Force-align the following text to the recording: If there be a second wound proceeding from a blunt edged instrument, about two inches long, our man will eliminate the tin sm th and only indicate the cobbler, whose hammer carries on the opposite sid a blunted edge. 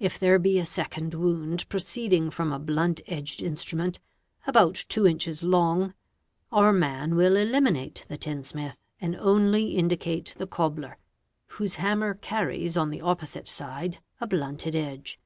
If 0.00 0.18
there 0.18 0.40
be 0.40 0.58
a 0.58 0.66
second 0.66 1.14
wound 1.14 1.68
proceeding 1.68 2.32
from 2.32 2.50
a 2.52 2.58
blunt 2.58 3.00
edged 3.06 3.40
instrument, 3.40 4.00
about 4.44 4.84
two 4.88 5.06
inches 5.06 5.44
long, 5.44 5.94
our 6.50 6.72
man 6.72 7.14
will 7.14 7.36
eliminate 7.36 8.04
the 8.08 8.16
tin 8.16 8.42
sm 8.42 8.58
th 8.58 8.72
and 9.00 9.14
only 9.14 9.76
indicate 9.76 10.34
the 10.36 10.48
cobbler, 10.48 10.98
whose 11.62 11.76
hammer 11.76 12.14
carries 12.14 12.76
on 12.76 12.90
the 12.90 13.02
opposite 13.02 13.46
sid 13.46 13.98
a 14.20 14.26
blunted 14.26 14.74
edge. 14.74 15.20